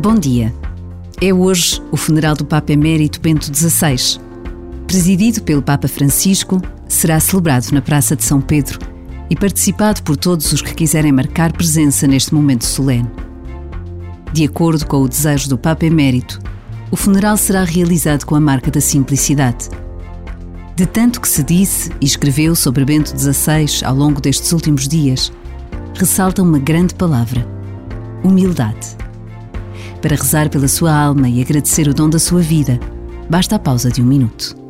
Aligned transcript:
Bom 0.00 0.14
dia. 0.14 0.54
É 1.20 1.34
hoje 1.34 1.82
o 1.90 1.96
funeral 1.96 2.36
do 2.36 2.44
Papa 2.44 2.72
Emérito 2.72 3.20
Bento 3.20 3.46
XVI. 3.52 4.20
Presidido 4.86 5.42
pelo 5.42 5.60
Papa 5.60 5.88
Francisco, 5.88 6.62
será 6.86 7.18
celebrado 7.18 7.72
na 7.72 7.82
Praça 7.82 8.14
de 8.14 8.22
São 8.22 8.40
Pedro 8.40 8.78
e 9.28 9.34
participado 9.34 10.04
por 10.04 10.16
todos 10.16 10.52
os 10.52 10.62
que 10.62 10.72
quiserem 10.72 11.10
marcar 11.10 11.52
presença 11.52 12.06
neste 12.06 12.32
momento 12.32 12.64
solene. 12.64 13.10
De 14.32 14.44
acordo 14.44 14.86
com 14.86 15.02
o 15.02 15.08
desejo 15.08 15.48
do 15.48 15.58
Papa 15.58 15.84
Emérito, 15.84 16.40
o 16.92 16.96
funeral 16.96 17.36
será 17.36 17.64
realizado 17.64 18.24
com 18.24 18.36
a 18.36 18.40
marca 18.40 18.70
da 18.70 18.80
simplicidade. 18.80 19.68
De 20.76 20.86
tanto 20.86 21.20
que 21.20 21.28
se 21.28 21.42
disse 21.42 21.90
e 22.00 22.04
escreveu 22.04 22.54
sobre 22.54 22.84
Bento 22.84 23.08
XVI 23.18 23.84
ao 23.84 23.96
longo 23.96 24.20
destes 24.20 24.52
últimos 24.52 24.86
dias, 24.86 25.32
ressalta 25.92 26.40
uma 26.40 26.60
grande 26.60 26.94
palavra: 26.94 27.44
humildade. 28.22 28.96
Para 30.00 30.14
rezar 30.14 30.48
pela 30.48 30.68
sua 30.68 30.92
alma 30.92 31.28
e 31.28 31.40
agradecer 31.42 31.88
o 31.88 31.94
dom 31.94 32.08
da 32.08 32.18
sua 32.18 32.40
vida, 32.40 32.78
basta 33.28 33.56
a 33.56 33.58
pausa 33.58 33.90
de 33.90 34.00
um 34.00 34.06
minuto. 34.06 34.67